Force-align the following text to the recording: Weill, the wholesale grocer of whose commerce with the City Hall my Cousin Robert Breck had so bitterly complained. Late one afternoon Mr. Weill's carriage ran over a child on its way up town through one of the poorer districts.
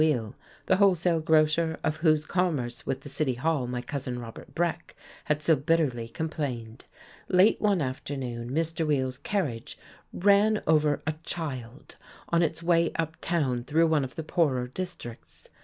Weill, 0.03 0.35
the 0.65 0.77
wholesale 0.77 1.19
grocer 1.19 1.77
of 1.83 1.97
whose 1.97 2.25
commerce 2.25 2.87
with 2.87 3.01
the 3.01 3.07
City 3.07 3.35
Hall 3.35 3.67
my 3.67 3.83
Cousin 3.83 4.17
Robert 4.17 4.55
Breck 4.55 4.95
had 5.25 5.43
so 5.43 5.55
bitterly 5.55 6.07
complained. 6.07 6.85
Late 7.27 7.61
one 7.61 7.83
afternoon 7.83 8.49
Mr. 8.49 8.87
Weill's 8.87 9.19
carriage 9.19 9.77
ran 10.11 10.63
over 10.65 11.03
a 11.05 11.11
child 11.23 11.97
on 12.29 12.41
its 12.41 12.63
way 12.63 12.91
up 12.95 13.15
town 13.21 13.63
through 13.63 13.85
one 13.85 14.03
of 14.03 14.15
the 14.15 14.23
poorer 14.23 14.65
districts. 14.69 15.47